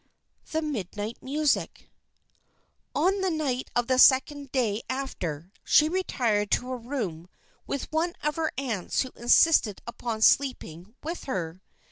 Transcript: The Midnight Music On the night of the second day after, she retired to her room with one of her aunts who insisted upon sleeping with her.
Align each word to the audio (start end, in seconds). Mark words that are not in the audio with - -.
The 0.51 0.63
Midnight 0.63 1.19
Music 1.21 1.91
On 2.95 3.21
the 3.21 3.29
night 3.29 3.69
of 3.75 3.85
the 3.85 3.99
second 3.99 4.51
day 4.51 4.81
after, 4.89 5.51
she 5.63 5.89
retired 5.89 6.49
to 6.53 6.69
her 6.71 6.77
room 6.77 7.29
with 7.67 7.91
one 7.91 8.15
of 8.23 8.35
her 8.35 8.51
aunts 8.57 9.01
who 9.01 9.11
insisted 9.15 9.79
upon 9.85 10.23
sleeping 10.23 10.95
with 11.03 11.25
her. 11.25 11.61